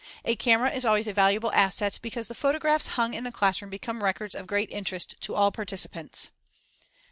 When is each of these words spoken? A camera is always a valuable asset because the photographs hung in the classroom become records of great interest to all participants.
A 0.25 0.35
camera 0.35 0.71
is 0.71 0.83
always 0.83 1.05
a 1.05 1.13
valuable 1.13 1.51
asset 1.51 1.99
because 2.01 2.27
the 2.27 2.33
photographs 2.33 2.87
hung 2.97 3.13
in 3.13 3.23
the 3.23 3.31
classroom 3.31 3.69
become 3.69 4.03
records 4.03 4.33
of 4.33 4.47
great 4.47 4.71
interest 4.71 5.15
to 5.21 5.35
all 5.35 5.51
participants. 5.51 6.31